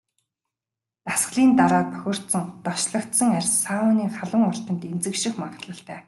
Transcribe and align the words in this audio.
Дасгалын 1.07 1.51
дараа 1.59 1.85
бохирдсон, 1.91 2.45
тослогжсон 2.65 3.29
арьс 3.39 3.53
сауны 3.63 4.05
халуун 4.17 4.43
орчинд 4.49 4.81
эмзэгших 4.91 5.33
магадлалтай. 5.41 5.99